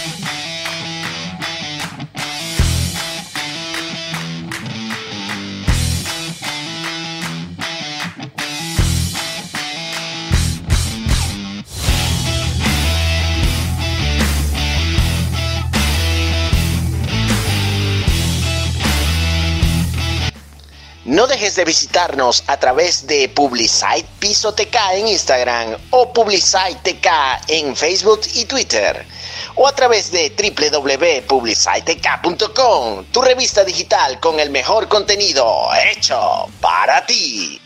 No 0.00 0.39
dejes 21.40 21.56
de 21.56 21.64
visitarnos 21.64 22.44
a 22.48 22.58
través 22.58 23.06
de 23.06 23.26
Publicite 23.30 24.04
Piso 24.18 24.52
TK 24.52 24.76
en 24.92 25.08
Instagram 25.08 25.78
o 25.88 26.12
Publicite 26.12 26.76
TK 26.82 27.06
en 27.48 27.74
Facebook 27.74 28.20
y 28.34 28.44
Twitter. 28.44 29.06
O 29.54 29.66
a 29.66 29.74
través 29.74 30.10
de 30.10 30.34
www.publicitek.com, 30.36 33.06
tu 33.10 33.22
revista 33.22 33.64
digital 33.64 34.20
con 34.20 34.38
el 34.38 34.50
mejor 34.50 34.86
contenido 34.88 35.70
hecho 35.90 36.46
para 36.60 37.06
ti. 37.06 37.58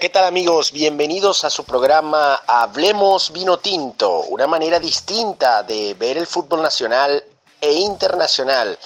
¿Qué 0.00 0.10
tal 0.10 0.26
amigos? 0.26 0.70
Bienvenidos 0.70 1.44
a 1.44 1.50
su 1.50 1.64
programa 1.64 2.40
Hablemos 2.46 3.32
Vino 3.32 3.58
Tinto, 3.58 4.20
una 4.28 4.46
manera 4.46 4.78
distinta 4.78 5.64
de 5.64 5.94
ver 5.94 6.16
el 6.16 6.28
fútbol 6.28 6.62
nacional 6.62 7.24
e 7.60 7.72
internacional. 7.72 8.78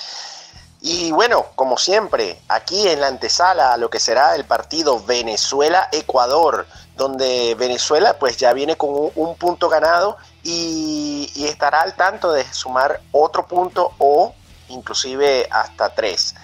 Y 0.81 1.13
bueno, 1.13 1.49
como 1.55 1.77
siempre, 1.77 2.41
aquí 2.49 2.89
en 2.89 3.03
la 3.03 3.09
antesala 3.09 3.75
a 3.75 3.77
lo 3.77 3.91
que 3.91 4.01
será 4.01 4.35
el 4.37 4.47
partido 4.47 5.05
Venezuela-Ecuador, 5.05 6.67
donde 6.97 7.57
Venezuela 7.57 8.19
pues 8.19 8.39
ya 8.39 8.55
viene 8.55 8.77
con 8.77 9.11
un, 9.15 9.37
punto 9.37 9.69
ganado 9.69 10.17
y, 10.43 11.31
y 11.35 11.45
estará 11.45 11.83
al 11.83 11.95
tanto 11.95 12.33
de 12.33 12.51
sumar 12.55 13.03
otro 13.13 13.47
punto 13.47 13.93
o 13.99 14.35
inclusive 14.69 15.47
hasta 15.51 15.95
tres. 15.95 16.35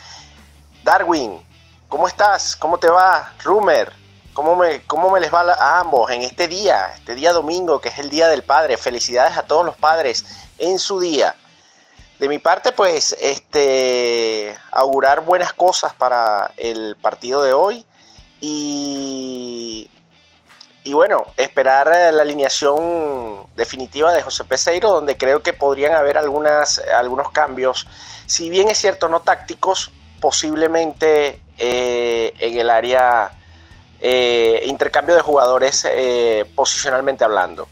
Darwin, 0.83 1.43
¿cómo 1.89 2.07
estás? 2.07 2.55
¿Cómo 2.55 2.77
te 2.77 2.89
va? 2.89 3.33
Rumer, 3.43 4.08
¿Cómo 4.39 4.55
me, 4.55 4.83
¿Cómo 4.83 5.11
me 5.11 5.19
les 5.19 5.35
va 5.35 5.41
a 5.41 5.81
ambos 5.81 6.13
en 6.13 6.23
este 6.23 6.47
día, 6.47 6.93
este 6.95 7.17
día 7.17 7.33
domingo, 7.33 7.81
que 7.81 7.89
es 7.89 7.99
el 7.99 8.09
Día 8.09 8.29
del 8.29 8.45
Padre? 8.45 8.77
Felicidades 8.77 9.37
a 9.37 9.43
todos 9.43 9.67
los 9.67 9.75
padres 9.75 10.25
en 10.59 10.79
su 10.79 11.01
día. 11.01 11.35
De 12.21 12.29
mi 12.29 12.39
parte, 12.39 12.71
pues, 12.71 13.17
este, 13.21 14.57
augurar 14.71 15.23
buenas 15.23 15.53
cosas 15.55 15.93
para 15.93 16.53
el 16.57 16.95
partido 17.03 17.43
de 17.43 17.53
hoy 17.53 17.85
y, 18.41 19.91
y 20.85 20.93
bueno, 20.93 21.27
esperar 21.37 21.89
la 21.89 22.23
alineación 22.23 23.45
definitiva 23.57 24.13
de 24.13 24.23
José 24.23 24.45
Peseiro, 24.45 24.93
donde 24.93 25.17
creo 25.17 25.43
que 25.43 25.53
podrían 25.53 25.95
haber 25.95 26.17
algunas, 26.17 26.79
algunos 26.79 27.33
cambios, 27.33 27.89
si 28.27 28.51
bien 28.51 28.69
es 28.69 28.79
cierto, 28.79 29.09
no 29.09 29.19
tácticos, 29.19 29.91
posiblemente 30.21 31.43
eh, 31.59 32.35
en 32.39 32.57
el 32.57 32.71
área 32.71 33.33
eh, 34.01 34.63
intercambio 34.67 35.15
de 35.15 35.23
jugadores 35.23 35.87
eh, 35.91 36.45
posicionalmente 36.55 37.25
hablando. 37.25 37.69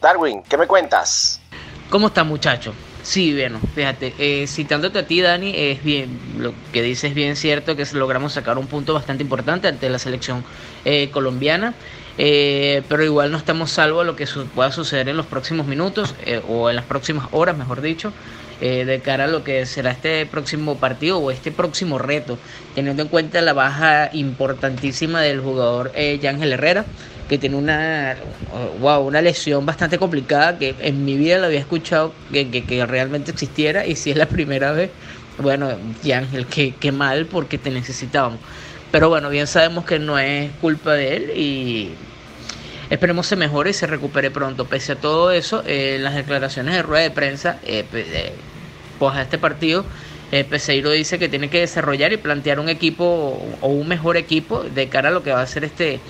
Darwin, 0.00 0.42
¿qué 0.42 0.58
me 0.58 0.66
cuentas? 0.66 1.40
¿Cómo 1.88 2.08
está 2.08 2.24
muchacho? 2.24 2.74
Sí, 3.02 3.34
bueno, 3.34 3.60
fíjate, 3.74 4.14
eh, 4.18 4.46
citándote 4.46 5.00
a 5.00 5.06
ti, 5.06 5.20
Dani, 5.20 5.54
es 5.56 5.82
bien, 5.82 6.20
lo 6.38 6.54
que 6.72 6.82
dices 6.82 7.10
es 7.10 7.14
bien 7.14 7.34
cierto 7.36 7.74
que 7.74 7.84
logramos 7.92 8.32
sacar 8.32 8.58
un 8.58 8.66
punto 8.66 8.94
bastante 8.94 9.22
importante 9.22 9.68
ante 9.68 9.88
la 9.88 9.98
selección 9.98 10.44
colombiana, 11.12 11.74
pero 12.16 13.02
igual 13.02 13.32
no 13.32 13.38
estamos 13.38 13.70
salvos 13.72 14.02
a 14.02 14.04
lo 14.04 14.14
que 14.14 14.26
pueda 14.54 14.70
suceder 14.70 15.08
en 15.08 15.16
los 15.16 15.26
próximos 15.26 15.66
minutos 15.66 16.14
o 16.48 16.70
en 16.70 16.76
las 16.76 16.84
próximas 16.84 17.26
horas, 17.32 17.56
mejor 17.56 17.80
dicho. 17.80 18.12
Eh, 18.64 18.84
de 18.84 19.00
cara 19.00 19.24
a 19.24 19.26
lo 19.26 19.42
que 19.42 19.66
será 19.66 19.90
este 19.90 20.24
próximo 20.24 20.76
partido 20.76 21.18
o 21.18 21.32
este 21.32 21.50
próximo 21.50 21.98
reto, 21.98 22.38
teniendo 22.76 23.02
en 23.02 23.08
cuenta 23.08 23.40
la 23.40 23.54
baja 23.54 24.08
importantísima 24.12 25.20
del 25.20 25.40
jugador 25.40 25.90
eh, 25.96 26.20
Yángel 26.22 26.52
Herrera, 26.52 26.84
que 27.28 27.38
tiene 27.38 27.56
una, 27.56 28.14
wow, 28.78 29.04
una 29.04 29.20
lesión 29.20 29.66
bastante 29.66 29.98
complicada 29.98 30.60
que 30.60 30.76
en 30.78 31.04
mi 31.04 31.16
vida 31.16 31.38
lo 31.38 31.46
había 31.46 31.58
escuchado 31.58 32.14
que, 32.30 32.86
realmente 32.86 33.32
existiera 33.32 33.84
y 33.84 33.96
si 33.96 34.12
es 34.12 34.16
la 34.16 34.26
primera 34.26 34.70
vez, 34.70 34.92
bueno, 35.38 35.70
Yángel, 36.04 36.46
qué, 36.46 36.72
qué 36.78 36.92
mal 36.92 37.26
porque 37.26 37.58
te 37.58 37.72
necesitábamos. 37.72 38.38
Pero 38.92 39.08
bueno, 39.08 39.28
bien 39.28 39.48
sabemos 39.48 39.84
que 39.84 39.98
no 39.98 40.20
es 40.20 40.52
culpa 40.60 40.92
de 40.92 41.16
él 41.16 41.30
y 41.36 41.90
Esperemos 42.90 43.26
se 43.26 43.36
mejore 43.36 43.70
y 43.70 43.72
se 43.72 43.86
recupere 43.86 44.30
pronto. 44.30 44.66
Pese 44.66 44.92
a 44.92 44.96
todo 44.96 45.32
eso, 45.32 45.62
eh, 45.66 45.96
las 45.98 46.14
declaraciones 46.14 46.74
de 46.74 46.82
rueda 46.82 47.02
de 47.02 47.10
prensa, 47.10 47.58
eh, 47.64 47.86
a 49.10 49.22
este 49.22 49.38
partido, 49.38 49.84
eh, 50.30 50.44
Peseiro 50.44 50.90
dice 50.90 51.18
que 51.18 51.28
tiene 51.28 51.50
que 51.50 51.60
desarrollar 51.60 52.12
y 52.12 52.16
plantear 52.16 52.60
un 52.60 52.68
equipo 52.68 53.42
o 53.60 53.68
un 53.68 53.88
mejor 53.88 54.16
equipo 54.16 54.62
de 54.62 54.88
cara 54.88 55.08
a 55.10 55.12
lo 55.12 55.22
que 55.22 55.32
va 55.32 55.42
a 55.42 55.46
ser 55.46 55.64
este, 55.64 56.00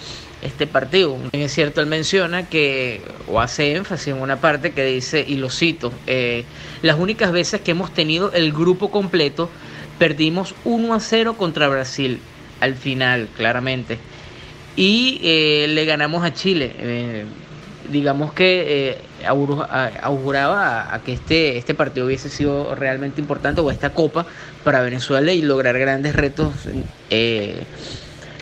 este 0.42 0.66
partido. 0.66 1.16
Es 1.32 1.52
cierto, 1.52 1.80
él 1.80 1.86
menciona 1.86 2.48
que, 2.48 3.02
o 3.26 3.40
hace 3.40 3.74
énfasis 3.74 4.08
en 4.08 4.20
una 4.20 4.40
parte 4.40 4.72
que 4.72 4.84
dice, 4.84 5.24
y 5.26 5.36
lo 5.36 5.50
cito, 5.50 5.92
eh, 6.06 6.44
las 6.82 6.98
únicas 6.98 7.32
veces 7.32 7.60
que 7.60 7.72
hemos 7.72 7.92
tenido 7.92 8.32
el 8.32 8.52
grupo 8.52 8.90
completo, 8.90 9.50
perdimos 9.98 10.54
1 10.64 10.94
a 10.94 11.00
0 11.00 11.36
contra 11.36 11.68
Brasil, 11.68 12.20
al 12.60 12.74
final, 12.76 13.28
claramente 13.36 13.98
y 14.76 15.20
eh, 15.22 15.66
le 15.68 15.84
ganamos 15.84 16.24
a 16.24 16.32
Chile. 16.32 17.26
Digamos 17.90 18.32
que 18.32 18.92
eh, 19.22 19.26
auguraba 20.02 20.94
a, 20.94 21.02
que 21.02 21.12
este, 21.12 21.58
este 21.58 21.74
partido 21.74 22.06
hubiese 22.06 22.28
sido 22.28 22.74
realmente 22.74 23.20
importante 23.20 23.60
o 23.60 23.70
esta 23.70 23.90
copa 23.90 24.26
para 24.64 24.80
Venezuela 24.80 25.32
y 25.32 25.42
lograr 25.42 25.78
grandes 25.78 26.14
retos 26.14 26.52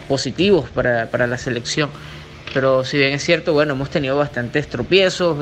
positivos 0.08 0.68
para, 0.70 1.10
para, 1.10 1.26
la 1.26 1.38
selección. 1.38 1.90
Pero 2.52 2.84
si 2.84 2.98
bien 2.98 3.12
es 3.12 3.22
cierto, 3.22 3.52
bueno, 3.52 3.74
hemos 3.74 3.90
tenido 3.90 4.16
bastantes 4.16 4.68
tropiezos, 4.68 5.38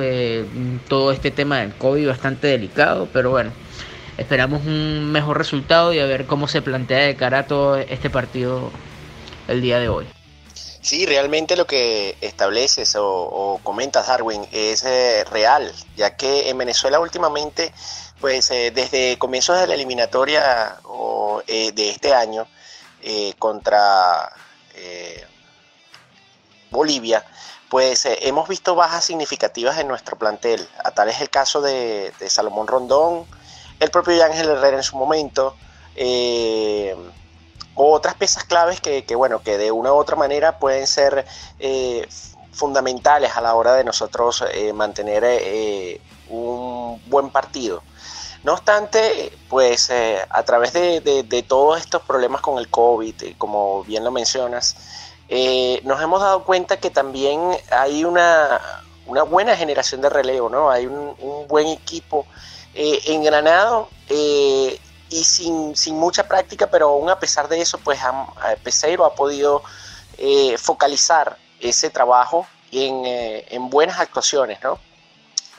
todo 0.89 1.13
este 1.13 1.31
tema 1.31 1.61
del 1.61 1.73
COVID 1.73 2.09
bastante 2.09 2.49
delicado, 2.49 3.09
pero 3.13 3.31
bueno, 3.31 3.51
esperamos 4.19 4.67
un 4.67 5.11
mejor 5.11 5.39
resultado 5.39 5.95
y 5.95 6.01
a 6.01 6.07
ver 6.07 6.27
cómo 6.27 6.49
se 6.49 6.61
plantea 6.61 6.99
de 6.99 7.17
cara 7.17 7.41
a 7.41 7.47
todo 7.47 7.77
este 7.77 8.11
partido 8.11 8.71
el 9.49 9.63
día 9.63 9.79
de 9.79 9.89
hoy. 9.89 10.18
Sí, 10.88 11.04
realmente 11.04 11.54
lo 11.54 11.66
que 11.66 12.16
estableces 12.22 12.97
o, 12.99 13.60
comentas, 13.62 14.06
Darwin, 14.06 14.49
es 14.53 14.84
eh, 14.84 15.22
real, 15.25 15.71
ya 15.97 16.16
que 16.16 16.49
en 16.49 16.56
Venezuela 16.56 16.99
últimamente, 16.99 17.75
pues 18.22 18.50
eh, 18.50 18.71
desde 18.71 19.19
comienzos 19.19 19.60
de 19.60 19.66
la 19.66 19.75
eliminatoria 19.75 20.78
eh, 21.47 21.72
de 21.72 21.91
este 21.91 22.15
año 22.15 22.49
contra 23.38 24.32
Bolivia, 26.71 27.22
pues 27.69 28.06
hemos 28.22 28.49
visto 28.49 28.75
bajas 28.75 29.05
significativas 29.05 29.76
en 29.76 29.88
nuestro 29.88 30.16
plantel. 30.16 30.66
A 30.82 30.91
tal 30.93 31.10
es 31.10 31.20
el 31.20 31.28
caso 31.28 31.60
de, 31.60 32.15
Salomón 32.31 32.66
Rondón, 32.66 33.26
el 33.78 33.91
propio 33.91 34.25
Ángel 34.25 34.49
Herrera 34.49 34.78
en 34.78 34.82
su 34.82 34.97
momento 34.97 35.55
otras 37.78 38.15
piezas 38.15 38.44
claves 38.44 38.81
que, 38.81 39.15
bueno, 39.15 39.41
que 39.43 39.56
de 39.56 39.71
una 39.71 39.93
u 39.93 39.97
otra 39.97 40.16
manera 40.16 40.59
pueden 40.59 40.87
ser 40.87 41.25
eh, 41.61 42.06
fundamentales 42.53 43.37
a 43.37 43.41
la 43.41 43.55
hora 43.55 43.75
de 43.75 43.84
nosotros 43.84 44.44
eh, 44.53 44.72
mantener 44.72 45.22
eh, 45.25 46.00
un 46.28 47.00
buen 47.06 47.31
partido. 47.31 47.82
No 48.43 48.55
obstante, 48.55 49.32
pues 49.49 49.91
a 49.91 50.43
través 50.44 50.73
de, 50.73 51.44
todos 51.47 51.81
estos 51.81 52.03
problemas 52.03 52.41
con 52.41 52.58
el 52.58 52.69
COVID, 52.69 53.37
como 53.37 53.85
bien 53.85 54.05
lo 54.05 54.11
mencionas, 54.11 54.76
nos 55.82 56.00
hemos 56.00 56.20
dado 56.20 56.44
cuenta 56.44 56.79
que 56.79 56.91
también 56.91 57.41
hay 57.70 58.05
una, 58.05 58.61
buena 59.29 59.56
generación 59.56 60.00
de 60.00 60.08
relevo, 60.08 60.49
¿no? 60.49 60.70
Hay 60.70 60.87
un, 60.87 61.14
un 61.19 61.49
buen 61.49 61.67
equipo 61.67 62.26
engranado 62.75 63.88
y 65.10 65.25
sin, 65.25 65.75
mucha 65.94 66.28
práctica, 66.28 66.69
pero 66.70 66.90
aún 66.90 67.08
a 67.10 67.19
pesar 67.19 67.49
de 67.49 67.60
eso, 67.60 67.78
pues 67.78 67.99
Peseiro 68.62 69.05
ha 69.05 69.14
podido 69.14 69.62
eh, 70.19 70.56
focalizar 70.58 71.38
ese 71.60 71.90
trabajo 71.90 72.46
en, 72.72 73.05
eh, 73.06 73.46
en 73.50 73.70
buenas 73.70 73.99
actuaciones, 73.99 74.58
¿no? 74.62 74.78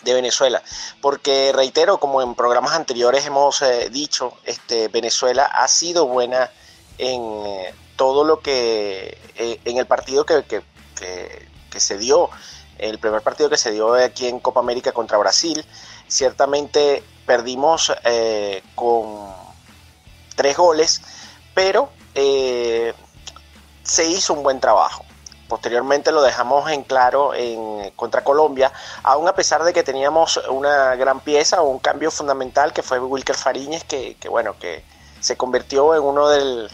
de 0.03 0.13
Venezuela, 0.13 0.63
porque 1.01 1.51
reitero, 1.53 1.99
como 1.99 2.21
en 2.21 2.33
programas 2.33 2.73
anteriores 2.73 3.25
hemos 3.25 3.61
eh, 3.61 3.89
dicho, 3.89 4.33
este, 4.45 4.87
Venezuela 4.87 5.43
ha 5.45 5.67
sido 5.67 6.05
buena 6.07 6.49
en 6.97 7.21
todo 7.97 8.23
lo 8.23 8.39
que, 8.39 9.17
en 9.35 9.77
el 9.77 9.85
partido 9.87 10.25
que, 10.25 10.43
que, 10.43 10.61
que, 11.69 11.79
se 11.81 11.97
dio 11.97 12.29
el 12.77 12.97
primer 12.97 13.21
partido 13.21 13.49
que 13.49 13.57
se 13.57 13.71
dio 13.71 13.93
aquí 13.93 14.27
en 14.27 14.39
Copa 14.39 14.61
América 14.61 14.93
contra 14.93 15.17
Brasil. 15.17 15.65
Ciertamente 16.07 17.03
perdimos 17.29 17.93
eh, 18.05 18.63
con 18.73 19.31
tres 20.35 20.57
goles, 20.57 20.99
pero 21.53 21.91
eh, 22.15 22.91
se 23.83 24.07
hizo 24.07 24.33
un 24.33 24.41
buen 24.41 24.59
trabajo. 24.59 25.05
Posteriormente 25.47 26.11
lo 26.11 26.23
dejamos 26.23 26.71
en 26.71 26.81
claro 26.81 27.35
en 27.35 27.91
contra 27.91 28.23
Colombia, 28.23 28.73
aún 29.03 29.27
a 29.27 29.35
pesar 29.35 29.63
de 29.63 29.73
que 29.73 29.83
teníamos 29.83 30.37
una 30.49 30.95
gran 30.95 31.19
pieza 31.19 31.61
o 31.61 31.69
un 31.69 31.77
cambio 31.77 32.09
fundamental 32.09 32.73
que 32.73 32.81
fue 32.81 32.97
Wilker 32.97 33.35
Fariñez, 33.35 33.83
que, 33.83 34.17
bueno, 34.27 34.57
que 34.57 34.83
se 35.19 35.37
convirtió 35.37 35.93
en 35.93 36.01
uno 36.01 36.29
de, 36.29 36.67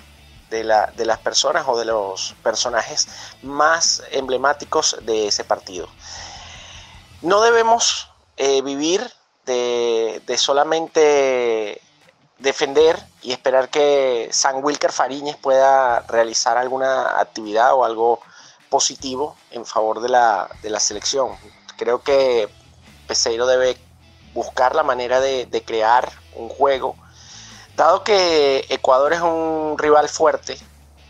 las 0.64 1.20
personas 1.20 1.66
o 1.68 1.78
de 1.78 1.84
los 1.84 2.34
personajes 2.42 3.10
más 3.42 4.04
emblemáticos 4.10 4.96
de 5.02 5.28
ese 5.28 5.44
partido. 5.44 5.90
No 7.22 7.42
debemos 7.42 8.10
eh, 8.38 8.62
vivir 8.62 9.12
de, 9.46 10.36
solamente 10.38 11.82
defender 12.40 13.02
y 13.22 13.32
esperar 13.32 13.70
que 13.70 14.30
San 14.32 14.64
Wilker 14.64 14.92
Fariñez 14.92 15.38
pueda 15.38 16.02
realizar 16.02 16.58
alguna 16.58 17.20
actividad 17.20 17.74
o 17.74 17.86
algo 17.86 18.20
positivo 18.70 19.36
en 19.52 19.66
favor 19.66 20.02
de 20.02 20.10
la, 20.10 20.50
de 20.62 20.70
la 20.70 20.80
selección. 20.80 21.30
Creo 21.78 22.04
que 22.04 22.50
Peseiro 23.08 23.46
debe 23.46 23.78
buscar 24.36 24.76
la 24.76 24.84
manera 24.84 25.22
de, 25.22 25.64
crear 25.66 26.12
un 26.36 26.50
juego, 26.50 26.96
dado 27.76 28.04
que 28.04 28.66
Ecuador 28.70 29.14
es 29.14 29.22
un 29.22 29.78
rival 29.78 30.10
fuerte 30.10 30.58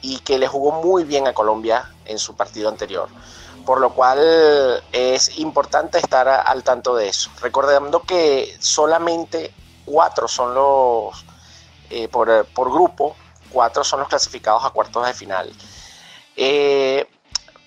y 0.01 0.19
que 0.19 0.37
le 0.37 0.47
jugó 0.47 0.83
muy 0.83 1.03
bien 1.03 1.27
a 1.27 1.33
Colombia 1.33 1.91
en 2.05 2.19
su 2.19 2.35
partido 2.35 2.69
anterior, 2.69 3.09
por 3.65 3.79
lo 3.79 3.93
cual 3.93 4.83
es 4.91 5.39
importante 5.39 5.97
estar 5.97 6.27
al 6.27 6.63
tanto 6.63 6.95
de 6.95 7.09
eso, 7.09 7.29
recordando 7.41 8.01
que 8.01 8.55
solamente 8.59 9.53
cuatro 9.85 10.27
son 10.27 10.53
los, 10.53 11.25
eh, 11.89 12.07
por, 12.07 12.45
por, 12.47 12.71
grupo, 12.71 13.15
cuatro 13.49 13.83
son 13.83 13.99
los 14.01 14.09
clasificados 14.09 14.63
a 14.63 14.69
cuartos 14.69 15.05
de 15.05 15.13
final. 15.13 15.51
Eh, 16.35 17.07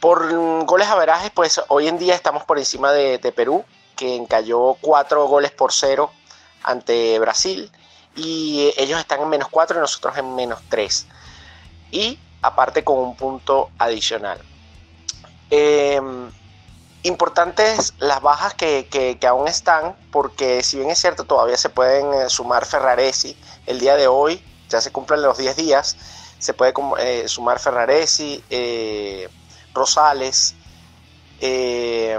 por 0.01 0.33
goles 0.65 0.89
averajes, 0.89 1.31
pues 1.31 1.61
hoy 1.69 1.89
en 1.89 1.99
día 1.99 2.15
estamos 2.15 2.45
por 2.45 2.59
encima 2.59 2.93
de, 2.93 3.33
Perú, 3.33 3.65
que 3.97 4.15
encalló 4.15 4.77
cuatro 4.81 5.27
goles 5.27 5.51
por 5.51 5.73
cero 5.73 6.13
ante 6.63 7.19
Brasil. 7.19 7.71
Y 8.15 8.73
ellos 8.77 8.99
están 8.99 9.21
en 9.21 9.29
menos 9.29 9.49
cuatro 9.49 9.79
y 9.79 9.81
nosotros 9.81 10.17
en 10.19 10.35
menos 10.35 10.61
tres. 10.69 11.07
Y 11.91 12.19
aparte 12.43 12.85
con 12.85 12.99
un 12.99 13.17
punto 13.17 13.71
adicional. 13.79 14.41
Em, 15.51 16.31
importantes 17.03 17.95
las 17.99 18.21
bajas 18.21 18.55
que, 18.55 19.19
aún 19.27 19.49
están, 19.49 19.97
porque 20.11 20.63
si 20.63 20.77
bien 20.77 20.91
es 20.91 20.99
cierto, 20.99 21.25
todavía 21.25 21.57
se 21.57 21.71
pueden 21.71 22.13
eh, 22.13 22.29
sumar 22.29 22.67
Ferraresi 22.67 23.37
el 23.67 23.81
día 23.81 23.97
de 23.97 24.09
hoy, 24.09 24.45
ya 24.69 24.81
se 24.81 24.93
cumplen 24.93 25.23
los 25.23 25.39
10 25.39 25.57
días, 25.57 25.97
se 26.39 26.55
puede 26.55 26.75
eh, 26.99 27.29
sumar 27.29 27.59
Ferraresi, 27.59 28.45
eh, 28.51 29.29
Rosales, 29.75 30.55
eh, 31.41 32.19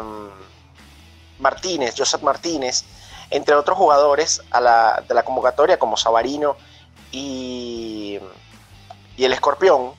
Martínez, 1.39 1.95
Joseph 1.97 2.21
Martínez, 2.21 2.83
entre 3.29 3.55
otros 3.55 3.77
jugadores 3.77 4.41
a 4.51 4.59
la, 4.59 5.03
de 5.07 5.13
la 5.13 5.23
convocatoria 5.23 5.77
como 5.77 5.97
Sabarino 5.97 6.57
y, 7.11 8.19
y 9.15 9.23
el 9.23 9.33
Escorpión, 9.33 9.93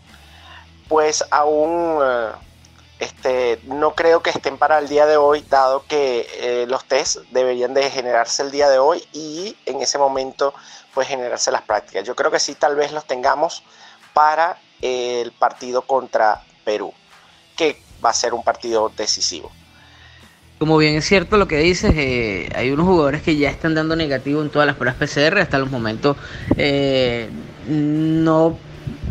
pues 0.88 1.24
aún 1.30 2.00
este, 3.00 3.58
no 3.64 3.94
creo 3.94 4.22
que 4.22 4.30
estén 4.30 4.58
para 4.58 4.78
el 4.78 4.88
día 4.88 5.06
de 5.06 5.16
hoy, 5.16 5.44
dado 5.48 5.84
que 5.88 6.28
eh, 6.38 6.66
los 6.68 6.84
test 6.84 7.16
deberían 7.30 7.74
de 7.74 7.90
generarse 7.90 8.42
el 8.42 8.50
día 8.50 8.68
de 8.68 8.78
hoy 8.78 9.02
y 9.12 9.56
en 9.66 9.80
ese 9.80 9.98
momento 9.98 10.54
pues 10.94 11.08
generarse 11.08 11.50
las 11.50 11.62
prácticas. 11.62 12.04
Yo 12.04 12.14
creo 12.14 12.30
que 12.30 12.38
sí, 12.38 12.54
tal 12.54 12.76
vez 12.76 12.92
los 12.92 13.06
tengamos 13.06 13.62
para 14.12 14.58
el 14.82 15.32
partido 15.32 15.82
contra 15.82 16.42
Perú 16.64 16.92
que 17.56 17.80
va 18.04 18.10
a 18.10 18.14
ser 18.14 18.34
un 18.34 18.42
partido 18.42 18.90
decisivo. 18.96 19.50
Como 20.58 20.76
bien 20.76 20.94
es 20.94 21.06
cierto 21.06 21.38
lo 21.38 21.48
que 21.48 21.56
dices, 21.56 21.94
eh, 21.96 22.50
hay 22.54 22.70
unos 22.70 22.86
jugadores 22.86 23.22
que 23.22 23.36
ya 23.36 23.48
están 23.48 23.74
dando 23.74 23.96
negativo 23.96 24.42
en 24.42 24.50
todas 24.50 24.66
las 24.66 24.76
pruebas 24.76 24.96
PCR 24.98 25.38
hasta 25.38 25.58
los 25.58 25.70
momentos. 25.70 26.18
Eh, 26.56 27.30
no 27.66 28.58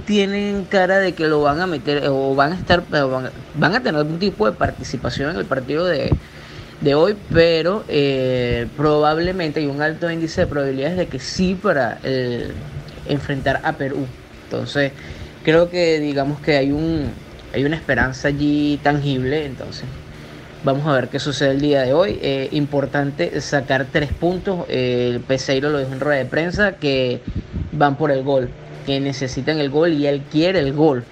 tienen 0.09 0.65
cara 0.65 0.97
de 0.97 1.13
que 1.13 1.27
lo 1.27 1.43
van 1.43 1.61
a 1.61 1.67
meter 1.67 2.07
o 2.07 2.33
van 2.33 2.53
a 2.53 2.55
estar 2.55 2.81
van, 2.89 3.75
a 3.75 3.83
tener 3.83 3.95
algún 3.95 4.17
tipo 4.17 4.49
de 4.49 4.57
participación 4.57 5.29
en 5.29 5.37
el 5.37 5.45
partido 5.45 5.85
de, 5.85 6.09
hoy, 6.95 7.15
pero 7.31 7.83
eh, 7.87 8.65
probablemente 8.75 9.59
hay 9.59 9.67
un 9.67 9.83
alto 9.83 10.09
índice 10.09 10.41
de 10.41 10.47
probabilidades 10.47 10.97
de 10.97 11.05
que 11.05 11.19
sí 11.19 11.53
para 11.53 11.99
enfrentar 13.07 13.61
a 13.63 13.73
Perú. 13.73 14.07
Entonces, 14.45 14.93
creo 15.43 15.69
que 15.69 15.99
digamos 15.99 16.39
que 16.39 16.57
hay 16.57 16.71
un 16.71 17.11
hay 17.53 17.63
una 17.63 17.75
esperanza 17.75 18.29
allí 18.29 18.79
tangible, 18.81 19.45
entonces 19.45 19.85
vamos 20.63 20.87
a 20.87 20.93
ver 20.93 21.09
qué 21.09 21.19
sucede 21.19 21.51
el 21.51 21.61
día 21.61 21.83
de 21.83 21.93
hoy. 21.93 22.17
Eh, 22.23 22.49
importante 22.51 23.39
sacar 23.41 23.85
tres 23.91 24.11
puntos, 24.11 24.65
el 24.69 25.19
Peseiro 25.19 25.69
lo 25.69 25.77
dijo 25.77 25.93
en 25.93 25.99
rueda 25.99 26.17
de 26.17 26.25
prensa, 26.25 26.71
que 26.77 27.21
van 27.71 27.95
por 27.95 28.09
el 28.09 28.23
gol, 28.23 28.49
que 28.89 28.99
necesitan 28.99 29.59
el 29.59 29.69
gol 29.69 29.93
y 29.93 30.07
él 30.07 30.23
quiere 30.31 30.57
el 30.57 30.73
gol 30.73 31.03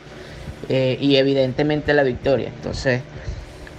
eh, 0.68 0.98
y 1.00 1.18
evidentemente 1.18 1.94
la 1.94 2.02
victoria. 2.02 2.48
Entonces 2.48 3.04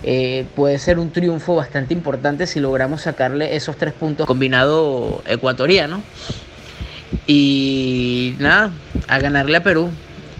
eh, 0.05 0.47
puede 0.55 0.79
ser 0.79 1.00
un 1.00 1.11
triunfo 1.11 1.56
bastante 1.56 1.95
importante 1.95 2.47
si 2.47 2.61
logramos 2.61 3.03
sacarle 3.03 3.56
esos 3.56 3.77
tres 3.77 3.93
puntos 3.93 4.25
combinado 4.25 5.21
ecuatoriano. 5.27 6.00
Y 7.27 8.37
nada, 8.39 8.71
a 9.09 9.19
ganarle 9.19 9.56
a 9.56 9.65
Perú 9.65 9.91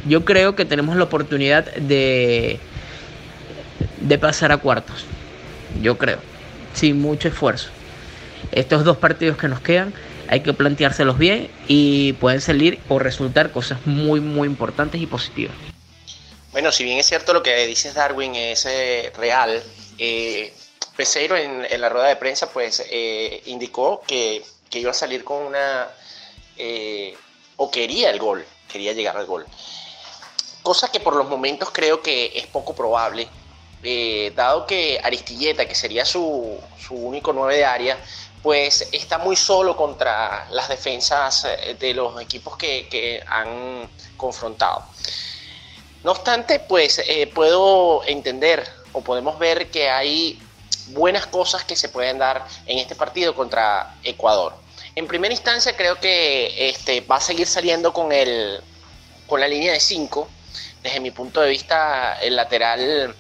yo 0.07 0.25
creo 0.25 0.55
que 0.55 0.65
tenemos 0.65 0.97
la 0.97 1.03
oportunidad 1.03 1.65
de, 1.75 2.61
de 4.01 4.19
pasar 4.19 4.53
a 4.53 4.59
cuartos. 4.59 5.05
Yo 5.83 5.99
creo, 5.99 6.19
sin 6.75 7.01
mucho 7.01 7.27
esfuerzo. 7.27 7.71
Estos 8.53 8.85
dos 8.85 8.99
partidos 8.99 9.37
que 9.37 9.49
nos 9.49 9.61
quedan 9.61 9.93
hay 10.29 10.41
que 10.41 10.53
planteárselos 10.53 11.19
bien 11.19 11.51
y 11.67 12.13
pueden 12.15 12.41
salir 12.41 12.81
o 12.89 12.99
resultar 12.99 13.53
cosas 13.53 13.87
muy, 13.87 14.21
muy 14.21 14.47
importantes 14.47 15.01
y 15.01 15.07
positivas. 15.07 15.55
Bueno, 16.53 16.73
si 16.73 16.85
bien 16.85 16.99
es 16.99 17.07
cierto 17.07 17.33
lo 17.33 17.43
que 17.43 17.67
dices 17.67 17.95
Darwin 17.95 18.35
es 18.35 18.67
eh, 18.67 19.13
real, 19.17 19.63
eh, 19.99 20.53
Peseiro 20.97 21.37
en, 21.37 21.81
la 21.81 21.89
rueda 21.89 22.09
de 22.09 22.17
prensa 22.17 22.51
pues 22.51 22.85
eh, 22.91 23.43
indicó 23.47 24.03
que, 24.07 24.43
iba 24.73 24.91
a 24.91 24.95
salir 24.95 25.25
con 25.25 25.47
una... 25.47 25.89
Eh, 26.57 27.15
o 27.57 27.71
quería 27.71 28.11
el 28.11 28.19
gol, 28.19 28.45
quería 28.71 28.93
llegar 28.93 29.17
al 29.17 29.27
gol 29.27 29.47
cosa 30.63 30.91
que 30.91 31.01
por 31.01 31.17
los 31.17 31.29
momentos 31.29 31.71
creo 31.73 32.03
que 32.03 32.33
es 32.35 32.47
poco 32.47 32.75
probable, 32.75 33.27
dado 34.35 34.67
que 34.67 35.01
Aristilleta, 35.03 35.67
que 35.67 35.75
sería 35.75 36.05
su, 36.05 36.61
único 36.91 37.33
nueve 37.33 37.57
de 37.57 37.65
área, 37.65 37.99
pues 38.43 38.89
está 38.93 39.19
muy 39.19 39.37
solo 39.37 39.77
contra 39.77 40.47
las 40.51 40.69
defensas 40.69 41.45
eh, 41.45 41.77
de 41.79 41.95
los 41.95 42.21
equipos 42.21 42.57
que, 42.57 43.23
han 43.27 43.89
confrontado. 44.17 44.85
No 46.05 46.13
obstante, 46.13 46.61
pues 46.61 47.01
eh, 47.07 47.27
puedo 47.35 48.05
entender 48.05 48.65
o 48.93 49.01
podemos 49.01 49.39
ver 49.39 49.71
que 49.71 49.89
hay 49.89 50.41
buenas 50.89 51.27
cosas 51.27 51.65
que 51.65 51.77
se 51.77 51.89
pueden 51.89 52.19
dar 52.19 52.47
en 52.67 52.79
este 52.79 52.95
partido 52.95 53.35
contra 53.35 53.95
Ecuador. 54.03 54.55
En 54.95 55.07
primera 55.07 55.33
instancia 55.33 55.77
creo 55.77 56.01
que 56.01 56.69
este, 56.71 57.01
va 57.03 57.17
a 57.17 57.21
seguir 57.21 57.47
saliendo 57.47 57.93
con, 57.93 58.13
el, 58.13 58.61
con 59.27 59.41
la 59.41 59.49
línea 59.49 59.73
de 59.73 59.81
5 59.81 60.29
desde 60.83 61.01
mi 61.01 61.11
punto 61.11 61.41
de 61.41 61.51
vista, 61.51 62.19
el 62.21 62.37
lateral 62.37 63.15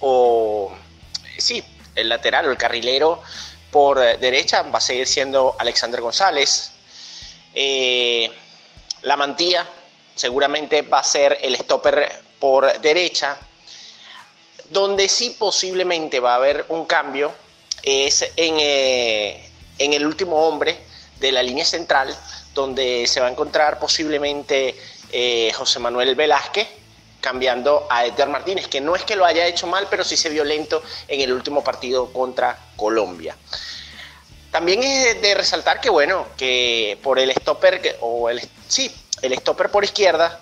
o 0.00 0.72
sí, 1.36 1.64
el 1.94 2.08
lateral 2.08 2.46
o 2.46 2.50
el 2.50 2.56
carrilero 2.56 3.22
por 3.70 3.98
derecha 4.18 4.62
va 4.62 4.78
a 4.78 4.80
seguir 4.80 5.06
siendo 5.06 5.56
Alexander 5.58 6.00
González. 6.00 6.72
Eh, 7.54 8.30
la 9.02 9.16
mantilla 9.16 9.66
seguramente 10.14 10.82
va 10.82 11.00
a 11.00 11.04
ser 11.04 11.38
el 11.42 11.56
stopper 11.56 12.22
por 12.38 12.80
derecha. 12.80 13.38
Donde 14.70 15.08
sí 15.08 15.36
posiblemente 15.38 16.20
va 16.20 16.32
a 16.32 16.36
haber 16.36 16.66
un 16.68 16.84
cambio 16.84 17.32
es 17.82 18.22
en, 18.36 18.56
eh, 18.58 19.50
en 19.78 19.92
el 19.92 20.06
último 20.06 20.36
hombre 20.46 20.78
de 21.20 21.32
la 21.32 21.42
línea 21.42 21.64
central, 21.64 22.14
donde 22.54 23.06
se 23.06 23.20
va 23.20 23.26
a 23.26 23.30
encontrar 23.30 23.78
posiblemente 23.78 24.76
eh, 25.10 25.52
José 25.54 25.78
Manuel 25.78 26.14
Velázquez, 26.14 26.68
cambiando 27.20 27.86
a 27.90 28.06
Edgar 28.06 28.28
Martínez, 28.28 28.68
que 28.68 28.80
no 28.80 28.94
es 28.94 29.04
que 29.04 29.16
lo 29.16 29.24
haya 29.24 29.46
hecho 29.46 29.66
mal, 29.66 29.86
pero 29.90 30.04
sí 30.04 30.16
se 30.16 30.28
vio 30.28 30.44
lento 30.44 30.82
en 31.08 31.20
el 31.20 31.32
último 31.32 31.62
partido 31.64 32.12
contra 32.12 32.58
Colombia. 32.76 33.36
También 34.50 34.82
es 34.82 35.20
de 35.20 35.34
resaltar 35.34 35.80
que, 35.80 35.90
bueno, 35.90 36.26
que 36.36 36.98
por 37.02 37.18
el 37.18 37.30
stopper, 37.32 37.98
o 38.00 38.30
el, 38.30 38.40
sí, 38.66 38.94
el 39.20 39.36
stopper 39.36 39.70
por 39.70 39.84
izquierda, 39.84 40.40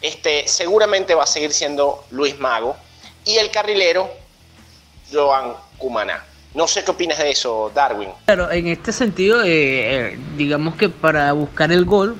este, 0.00 0.48
seguramente 0.48 1.14
va 1.14 1.24
a 1.24 1.26
seguir 1.26 1.52
siendo 1.52 2.04
Luis 2.10 2.38
Mago. 2.38 2.76
Y 3.24 3.36
el 3.36 3.50
carrilero 3.50 4.10
Joan 5.12 5.54
Cumaná. 5.78 6.24
No 6.54 6.66
sé 6.66 6.84
qué 6.84 6.90
opinas 6.90 7.18
de 7.18 7.30
eso, 7.30 7.70
Darwin. 7.74 8.10
Claro, 8.26 8.50
en 8.50 8.66
este 8.66 8.92
sentido, 8.92 9.42
eh, 9.42 10.12
eh, 10.12 10.18
digamos 10.36 10.74
que 10.74 10.88
para 10.88 11.32
buscar 11.32 11.72
el 11.72 11.84
gol 11.84 12.16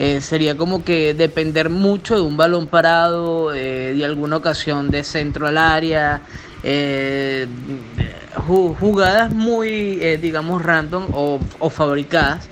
eh, 0.00 0.20
sería 0.22 0.56
como 0.56 0.82
que 0.82 1.12
depender 1.12 1.68
mucho 1.68 2.14
de 2.16 2.22
un 2.22 2.36
balón 2.36 2.66
parado, 2.66 3.50
de 3.50 4.02
alguna 4.04 4.36
ocasión 4.38 4.90
de 4.90 5.04
centro 5.04 5.46
al 5.46 5.58
área, 5.58 6.22
jugadas 8.78 9.32
muy, 9.32 9.96
digamos, 10.16 10.62
random 10.62 11.08
o, 11.12 11.70
fabricadas 11.70 12.48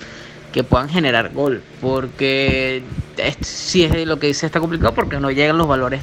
que 0.53 0.63
puedan 0.63 0.89
generar 0.89 1.33
gol, 1.33 1.63
porque 1.81 2.83
si 3.41 3.85
es 3.85 4.07
lo 4.07 4.19
que 4.19 4.29
dice 4.29 4.47
está 4.47 4.61
complicado 4.61 4.95
porque 4.95 5.19
no 5.19 5.31
llegan 5.31 5.57
los 5.57 5.69
valores 5.69 6.01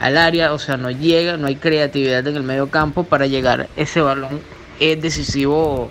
al 0.00 0.16
área, 0.16 0.52
o 0.52 0.58
sea, 0.58 0.76
no 0.76 0.90
llega, 0.90 1.36
no 1.36 1.48
hay 1.48 1.56
creatividad 1.56 2.26
en 2.26 2.36
el 2.36 2.42
medio 2.42 2.68
campo 2.68 3.04
para 3.04 3.26
llegar 3.26 3.68
ese 3.76 4.00
balón 4.00 4.40
es 4.80 5.00
decisivo 5.00 5.90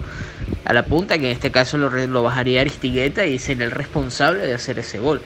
a 0.66 0.74
la 0.74 0.84
punta, 0.84 1.18
que 1.18 1.28
en 1.28 1.32
este 1.32 1.52
caso 1.52 1.78
lo, 1.78 1.90
lo 1.90 2.24
bajaría 2.24 2.62
Aristigueta 2.62 3.26
y 3.26 3.40
sería 3.40 3.66
el 3.66 3.72
responsable 3.72 4.46
de 4.46 4.54
hacer 4.54 4.80
ese 4.80 5.00
gol. 5.00 5.22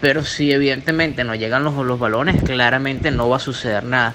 Pero 0.00 0.24
si 0.24 0.52
evidentemente 0.52 1.24
no 1.24 1.34
llegan 1.34 1.64
los, 1.64 1.74
los 1.84 1.98
balones, 1.98 2.42
claramente 2.42 3.10
no 3.10 3.28
va 3.28 3.36
a 3.36 3.40
suceder 3.40 3.84
nada. 3.84 4.14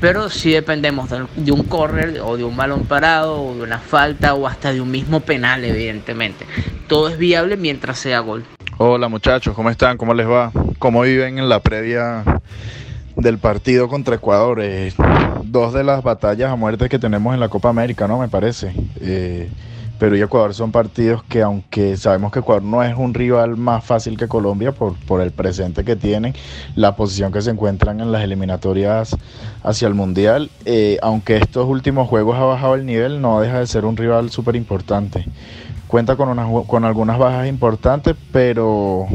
Pero 0.00 0.28
si 0.28 0.50
dependemos 0.50 1.08
de, 1.10 1.52
un 1.52 1.62
córner 1.62 2.20
o 2.22 2.36
de 2.36 2.44
un 2.44 2.56
balón 2.56 2.84
parado 2.84 3.42
o 3.42 3.54
de 3.54 3.62
una 3.62 3.78
falta 3.78 4.34
o 4.34 4.46
hasta 4.46 4.72
de 4.72 4.80
un 4.80 4.90
mismo 4.90 5.20
penal, 5.20 5.64
evidentemente. 5.64 6.46
Todo 6.86 7.08
es 7.08 7.16
viable 7.16 7.56
mientras 7.56 7.98
sea 7.98 8.20
gol. 8.20 8.44
Hola 8.78 9.08
muchachos, 9.08 9.54
¿cómo 9.54 9.70
están? 9.70 9.96
¿Cómo 9.96 10.12
les 10.12 10.28
va? 10.28 10.52
¿Cómo 10.78 11.00
viven 11.02 11.38
en 11.38 11.48
la 11.48 11.60
previa 11.60 12.22
del 13.16 13.38
partido 13.38 13.88
contra 13.88 14.16
Ecuador. 14.16 14.60
Eh, 14.60 14.92
dos 15.42 15.72
de 15.72 15.82
las 15.82 16.02
batallas 16.02 16.50
a 16.50 16.56
muerte 16.56 16.88
que 16.88 16.98
tenemos 16.98 17.34
en 17.34 17.40
la 17.40 17.48
Copa 17.48 17.68
América, 17.70 18.06
¿no? 18.06 18.18
Me 18.18 18.28
parece. 18.28 18.72
Eh, 19.00 19.48
Perú 19.98 20.16
y 20.16 20.22
Ecuador 20.22 20.54
son 20.54 20.72
partidos 20.72 21.22
que 21.24 21.42
aunque 21.42 21.96
sabemos 21.96 22.32
que 22.32 22.40
Ecuador 22.40 22.62
no 22.62 22.82
es 22.82 22.96
un 22.96 23.14
rival 23.14 23.56
más 23.56 23.84
fácil 23.84 24.18
que 24.18 24.28
Colombia 24.28 24.72
por, 24.72 24.94
por 25.06 25.20
el 25.20 25.30
presente 25.30 25.84
que 25.84 25.96
tienen, 25.96 26.34
la 26.74 26.96
posición 26.96 27.32
que 27.32 27.40
se 27.42 27.50
encuentran 27.50 28.00
en 28.00 28.12
las 28.12 28.22
eliminatorias 28.22 29.16
hacia 29.62 29.88
el 29.88 29.94
Mundial, 29.94 30.50
eh, 30.64 30.98
aunque 31.02 31.36
estos 31.36 31.66
últimos 31.66 32.08
juegos 32.08 32.36
ha 32.36 32.44
bajado 32.44 32.74
el 32.74 32.84
nivel, 32.84 33.20
no 33.20 33.40
deja 33.40 33.60
de 33.60 33.66
ser 33.66 33.84
un 33.84 33.96
rival 33.96 34.30
súper 34.30 34.56
importante. 34.56 35.24
Cuenta 35.88 36.16
con, 36.16 36.64
con 36.64 36.84
algunas 36.84 37.18
bajas 37.18 37.48
importantes, 37.48 38.14
pero 38.32 39.06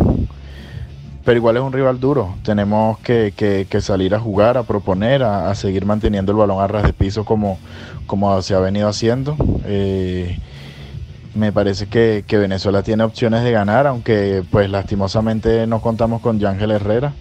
pero 1.24 1.38
igual 1.38 1.58
es 1.58 1.64
un 1.64 1.72
rival 1.72 2.00
duro. 2.00 2.36
Tenemos 2.44 2.98
que, 3.00 3.34
que, 3.36 3.82
salir 3.82 4.16
a 4.16 4.20
jugar, 4.20 4.58
a 4.58 4.64
proponer, 4.64 5.24
a, 5.24 5.54
seguir 5.56 5.86
manteniendo 5.86 6.32
el 6.32 6.38
balón 6.38 6.62
a 6.62 6.68
ras 6.68 6.84
de 6.84 6.94
piso 6.94 7.26
como, 7.26 7.60
como 8.08 8.42
se 8.42 8.56
ha 8.56 8.60
venido 8.60 8.88
haciendo. 8.88 9.36
Eh, 9.66 10.40
me 11.36 11.52
parece 11.52 11.88
que, 11.88 12.24
que, 12.28 12.38
Venezuela 12.38 12.84
tiene 12.84 13.04
opciones 13.04 13.44
de 13.44 13.52
ganar, 13.52 13.88
aunque 13.88 14.44
pues 14.52 14.70
lastimosamente 14.70 15.66
no 15.68 15.82
contamos 15.82 16.22
con 16.22 16.40
Yángel 16.40 16.72
Herrera 16.72 17.14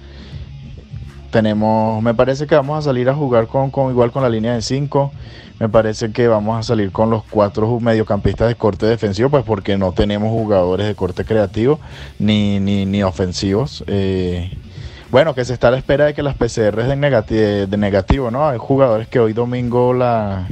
tenemos, 1.30 2.02
me 2.02 2.14
parece 2.14 2.46
que 2.46 2.54
vamos 2.54 2.78
a 2.78 2.82
salir 2.82 3.08
a 3.08 3.14
jugar 3.14 3.46
con, 3.46 3.70
con 3.70 3.90
igual 3.90 4.10
con 4.10 4.22
la 4.22 4.28
línea 4.28 4.54
de 4.54 4.62
5. 4.62 5.12
Me 5.58 5.68
parece 5.68 6.10
que 6.12 6.26
vamos 6.26 6.58
a 6.58 6.62
salir 6.62 6.90
con 6.90 7.10
los 7.10 7.22
cuatro 7.24 7.80
mediocampistas 7.80 8.48
de 8.48 8.54
corte 8.54 8.86
defensivo, 8.86 9.28
pues 9.28 9.44
porque 9.44 9.76
no 9.76 9.92
tenemos 9.92 10.30
jugadores 10.30 10.86
de 10.86 10.94
corte 10.94 11.24
creativo 11.24 11.78
ni, 12.18 12.60
ni, 12.60 12.86
ni 12.86 13.02
ofensivos. 13.02 13.84
Eh, 13.86 14.50
bueno, 15.10 15.34
que 15.34 15.44
se 15.44 15.52
está 15.52 15.68
a 15.68 15.70
la 15.72 15.76
espera 15.76 16.06
de 16.06 16.14
que 16.14 16.22
las 16.22 16.34
PCRs 16.36 16.88
de, 16.88 16.96
negativo, 16.96 17.40
de 17.40 17.76
negativo, 17.76 18.30
¿no? 18.30 18.48
Hay 18.48 18.58
jugadores 18.58 19.08
que 19.08 19.18
hoy 19.18 19.32
domingo 19.32 19.92
la, 19.92 20.46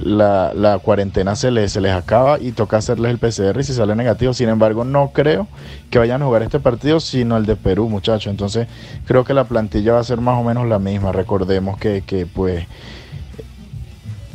la, 0.00 0.52
la, 0.54 0.78
cuarentena 0.78 1.36
se 1.36 1.50
les, 1.50 1.72
se 1.72 1.80
les 1.80 1.92
acaba 1.92 2.38
y 2.38 2.52
toca 2.52 2.76
hacerles 2.76 3.10
el 3.10 3.18
PCR 3.18 3.58
y 3.60 3.64
si 3.64 3.72
sale 3.72 3.94
negativo. 3.96 4.34
Sin 4.34 4.48
embargo, 4.48 4.84
no 4.84 5.10
creo 5.12 5.48
que 5.90 5.98
vayan 5.98 6.22
a 6.22 6.26
jugar 6.26 6.42
este 6.42 6.60
partido, 6.60 7.00
sino 7.00 7.36
el 7.36 7.46
de 7.46 7.56
Perú, 7.56 7.88
muchachos. 7.88 8.30
Entonces, 8.30 8.68
creo 9.06 9.24
que 9.24 9.34
la 9.34 9.44
plantilla 9.44 9.94
va 9.94 10.00
a 10.00 10.04
ser 10.04 10.20
más 10.20 10.38
o 10.38 10.44
menos 10.44 10.66
la 10.66 10.78
misma. 10.78 11.12
Recordemos 11.12 11.78
que, 11.78 12.02
que 12.06 12.26
pues 12.26 12.66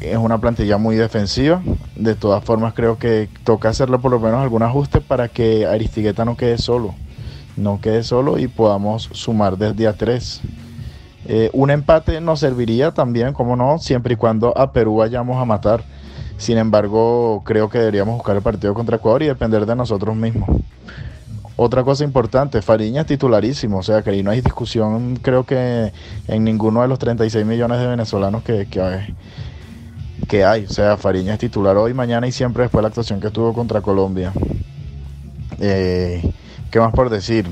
es 0.02 0.18
una 0.18 0.40
plantilla 0.40 0.78
muy 0.78 0.96
defensiva. 0.96 1.62
De 1.96 2.16
todas 2.16 2.44
formas, 2.44 2.74
creo 2.74 2.98
que 2.98 3.30
toca 3.44 3.70
hacerle 3.70 4.00
por 4.00 4.12
lo 4.12 4.20
menos 4.20 4.42
algún 4.42 4.64
ajuste 4.64 5.00
para 5.00 5.28
que 5.28 5.66
Aristigueta 5.66 6.26
no 6.26 6.36
quede 6.36 6.58
solo. 6.58 6.96
No 7.56 7.80
quede 7.82 8.04
solo 8.04 8.40
y 8.40 8.48
podamos 8.48 9.10
sumar 9.12 9.58
desde 9.58 9.74
día 9.74 9.94
3. 9.94 10.42
Eh, 11.28 11.50
un 11.54 11.70
empate 11.70 12.20
nos 12.22 12.40
serviría 12.40 12.92
también, 12.92 13.34
como 13.34 13.56
no, 13.56 13.78
siempre 13.80 14.14
y 14.14 14.18
cuando 14.18 14.58
a 14.58 14.72
Perú 14.72 14.98
vayamos 14.98 15.42
a 15.42 15.46
matar. 15.46 15.84
Sin 16.38 16.58
embargo, 16.58 17.44
creo 17.46 17.70
que 17.70 17.78
deberíamos 17.78 18.16
buscar 18.16 18.36
el 18.36 18.42
partido 18.42 18.74
contra 18.74 18.98
Ecuador 18.98 19.22
y 19.22 19.28
depender 19.28 19.66
de 19.66 19.76
nosotros 19.76 20.16
mismos. 20.16 20.50
Otra 21.56 21.84
cosa 21.84 22.04
importante, 22.04 22.62
Fariña 22.64 23.02
es 23.02 23.08
titularísimo, 23.08 23.78
o 23.78 23.84
sea 23.84 24.02
que 24.02 24.10
ahí 24.10 24.24
no 24.24 24.32
hay 24.32 24.42
discusión, 24.42 25.20
creo 25.22 25.46
que 25.46 25.92
en 26.28 26.44
ninguno 26.44 26.82
de 26.82 26.88
los 26.88 26.98
36 26.98 27.46
millones 27.46 27.80
de 27.80 27.86
venezolanos 27.86 28.42
que, 28.42 28.66
que, 28.66 29.14
que 30.28 30.44
hay. 30.44 30.66
O 30.66 30.70
sea, 30.70 30.98
Fariña 30.98 31.34
es 31.34 31.40
titular 31.40 31.78
hoy, 31.78 31.94
mañana 31.94 32.26
y 32.26 32.32
siempre 32.32 32.64
después 32.64 32.80
de 32.80 32.84
la 32.84 32.88
actuación 32.88 33.20
que 33.20 33.30
tuvo 33.30 33.54
contra 33.54 33.82
Colombia. 33.82 34.34
Eh, 35.60 36.34
¿Qué 36.72 36.80
más 36.80 36.94
por 36.94 37.12
decir? 37.12 37.48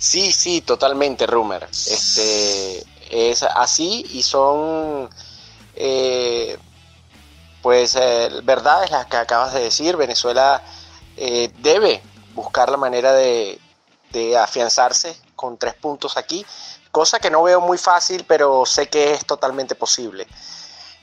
Sí, 0.00 0.32
sí, 0.32 0.62
totalmente, 0.62 1.26
Rumer. 1.26 1.68
Este, 1.70 2.82
es 3.10 3.42
así 3.42 4.06
y 4.12 4.22
son, 4.22 5.10
eh, 5.76 6.56
pues, 7.60 7.96
eh, 7.96 8.30
verdades 8.42 8.90
las 8.90 9.04
que 9.06 9.18
acabas 9.18 9.52
de 9.52 9.60
decir. 9.60 9.98
Venezuela 9.98 10.62
eh, 11.18 11.52
debe 11.58 12.02
buscar 12.34 12.70
la 12.70 12.78
manera 12.78 13.12
de, 13.12 13.60
de 14.10 14.38
afianzarse 14.38 15.14
con 15.36 15.58
tres 15.58 15.74
puntos 15.74 16.16
aquí, 16.16 16.46
cosa 16.90 17.18
que 17.18 17.30
no 17.30 17.42
veo 17.42 17.60
muy 17.60 17.76
fácil, 17.76 18.24
pero 18.26 18.64
sé 18.64 18.88
que 18.88 19.12
es 19.12 19.26
totalmente 19.26 19.74
posible. 19.74 20.26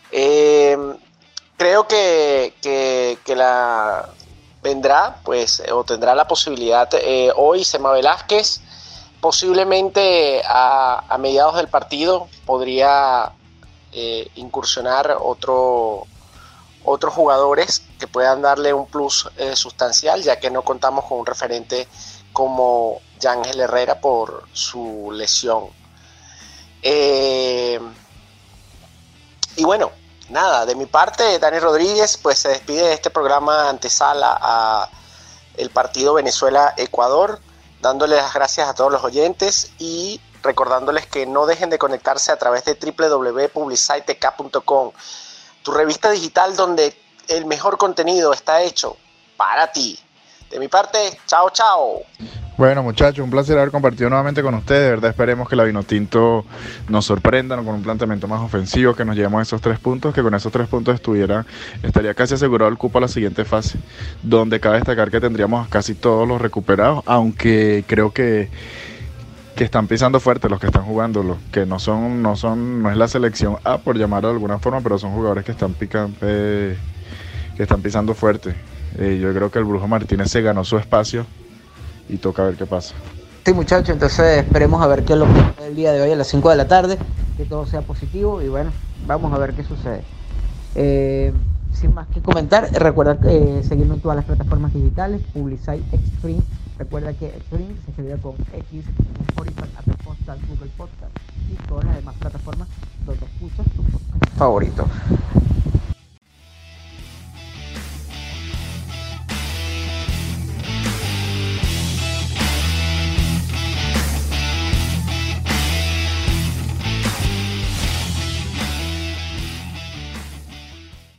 creo 0.09 1.87
que, 1.87 2.55
que, 2.63 3.19
que, 3.23 3.35
la 3.35 4.09
vendrá, 4.63 5.19
pues, 5.23 5.61
o 5.71 5.83
tendrá 5.83 6.15
la 6.15 6.27
posibilidad 6.27 6.89
hoy 7.35 7.63
Sema 7.63 7.91
Velázquez 7.91 8.61
posiblemente 9.21 10.41
a, 10.45 11.15
mediados 11.19 11.55
del 11.55 11.67
partido 11.67 12.27
podría 12.45 13.31
eh, 13.91 14.29
incursionar 14.35 15.17
otro, 15.19 16.05
otros 16.83 17.13
jugadores 17.13 17.83
que 17.99 18.07
puedan 18.07 18.41
darle 18.41 18.73
un 18.73 18.85
plus 18.85 19.29
eh, 19.37 19.55
sustancial, 19.55 20.21
ya 20.21 20.39
que 20.39 20.51
no 20.51 20.61
contamos 20.61 21.05
con 21.05 21.19
un 21.19 21.25
referente 21.25 21.87
como 22.33 23.01
Yángel 23.19 23.59
Herrera 23.59 23.99
por 23.99 24.43
su 24.53 25.11
lesión. 25.11 25.65
Eh, 26.83 27.79
y 29.55 29.63
bueno, 29.63 29.91
nada, 30.29 30.65
de 30.65 30.75
mi 30.75 30.85
parte, 30.85 31.39
Dani 31.39 31.59
Rodríguez 31.59 32.17
pues 32.17 32.39
se 32.39 32.49
despide 32.49 32.83
de 32.83 32.93
este 32.93 33.09
programa 33.09 33.69
antesala 33.69 34.37
a 34.39 34.89
el 35.55 35.71
partido 35.71 36.13
Venezuela-Ecuador 36.13 37.39
dándole 37.87 38.17
las 38.17 38.33
gracias 38.33 38.67
a 38.67 38.73
todos 38.73 38.91
los 38.91 39.03
oyentes 39.03 39.71
y 39.79 40.19
recordándoles 40.43 41.07
que 41.07 41.25
no 41.25 41.45
dejen 41.45 41.69
de 41.69 41.79
conectarse 41.79 42.31
a 42.31 42.37
través 42.37 42.65
de 42.65 42.75
www.publicitek.com, 42.75 44.91
tu 45.63 45.71
revista 45.71 46.11
digital 46.11 46.55
donde 46.55 46.95
el 47.27 47.45
mejor 47.45 47.77
contenido 47.77 48.33
está 48.33 48.61
hecho 48.61 48.97
para 49.37 49.71
ti. 49.71 49.99
De 50.49 50.59
mi 50.59 50.67
parte, 50.67 51.19
chao, 51.27 51.49
chao. 51.49 52.01
Bueno, 52.57 52.81
muchachos, 52.81 53.23
un 53.23 53.29
placer 53.29 53.55
haber 53.55 53.69
compartido 53.69 54.09
nuevamente 54.09 54.41
con 54.41 54.55
ustedes. 54.55 54.81
De 54.85 54.89
verdad, 54.89 55.11
esperemos 55.11 55.47
que 55.47 55.55
la 55.55 55.63
Vinotinto 55.63 56.43
nos 56.89 57.05
sorprenda 57.05 57.55
con 57.55 57.67
un 57.67 57.83
planteamiento 57.83 58.27
más 58.27 58.41
ofensivo, 58.41 58.95
que 58.95 59.05
nos 59.05 59.15
llevemos 59.15 59.37
a 59.37 59.41
esos 59.43 59.61
tres 59.61 59.77
puntos, 59.77 60.11
que 60.11 60.23
con 60.23 60.33
esos 60.33 60.51
tres 60.51 60.67
puntos 60.67 60.95
estuviera, 60.95 61.45
estaría 61.83 62.15
casi 62.15 62.33
asegurado 62.33 62.71
el 62.71 62.77
cupo 62.79 62.97
a 62.97 63.01
la 63.01 63.07
siguiente 63.07 63.45
fase, 63.45 63.77
donde 64.23 64.59
cabe 64.59 64.77
destacar 64.77 65.11
que 65.11 65.19
tendríamos 65.19 65.67
casi 65.67 65.93
todos 65.93 66.27
los 66.27 66.41
recuperados, 66.41 67.03
aunque 67.05 67.83
creo 67.85 68.11
que 68.11 68.49
que 69.55 69.63
están 69.63 69.87
pisando 69.87 70.19
fuerte 70.19 70.49
los 70.49 70.59
que 70.59 70.67
están 70.67 70.83
jugando, 70.83 71.23
los 71.23 71.37
que 71.51 71.65
no 71.65 71.79
son, 71.79 72.21
no 72.23 72.35
son, 72.35 72.81
no 72.81 72.91
es 72.91 72.97
la 72.97 73.07
selección 73.07 73.57
A 73.63 73.79
por 73.79 73.97
llamarlo 73.97 74.29
de 74.29 74.35
alguna 74.35 74.59
forma, 74.59 74.81
pero 74.81 74.97
son 74.99 75.11
jugadores 75.11 75.45
que 75.45 75.51
están 75.51 75.73
picando, 75.73 76.15
que 76.19 76.75
están 77.57 77.81
pisando 77.81 78.15
fuerte. 78.15 78.55
Eh, 78.97 79.19
yo 79.21 79.31
creo 79.33 79.51
que 79.51 79.59
el 79.59 79.65
Brujo 79.65 79.87
Martínez 79.87 80.29
se 80.29 80.41
ganó 80.41 80.63
su 80.63 80.77
espacio 80.77 81.25
y 82.09 82.17
toca 82.17 82.43
ver 82.43 82.55
qué 82.55 82.65
pasa. 82.65 82.95
Sí, 83.45 83.53
muchachos, 83.53 83.89
entonces 83.89 84.39
esperemos 84.39 84.81
a 84.81 84.87
ver 84.87 85.05
qué 85.05 85.13
es 85.13 85.19
lo 85.19 85.25
que 85.25 85.67
el 85.67 85.75
día 85.75 85.93
de 85.93 86.01
hoy 86.01 86.11
a 86.11 86.15
las 86.15 86.27
5 86.27 86.49
de 86.49 86.55
la 86.57 86.67
tarde, 86.67 86.97
que 87.37 87.45
todo 87.45 87.65
sea 87.65 87.81
positivo 87.81 88.41
y 88.41 88.49
bueno, 88.49 88.71
vamos 89.05 89.31
a 89.33 89.37
ver 89.37 89.53
qué 89.53 89.63
sucede. 89.63 90.01
Eh, 90.75 91.31
sin 91.73 91.93
más 91.93 92.07
que 92.07 92.21
comentar, 92.21 92.69
recuerda 92.73 93.17
eh, 93.25 93.61
seguirnos 93.67 93.97
en 93.97 94.01
todas 94.01 94.15
las 94.17 94.25
plataformas 94.25 94.73
digitales, 94.73 95.21
Publicite 95.33 95.83
Extreme. 95.91 96.41
Recuerda 96.77 97.13
que 97.13 97.27
Extreme 97.27 97.73
se 97.85 97.91
escribe 97.91 98.17
con 98.17 98.33
X, 98.53 98.85
Spotify, 99.29 99.69
Apple 99.77 99.95
Podcast, 100.03 100.41
Google 100.47 100.71
Podcast 100.77 101.11
y 101.51 101.67
todas 101.67 101.85
las 101.85 101.95
demás 101.95 102.15
plataformas 102.19 102.67
donde 103.05 103.25
escuchas 103.25 103.65
tu 103.75 103.83
podcast. 103.83 104.37
favorito. 104.37 104.87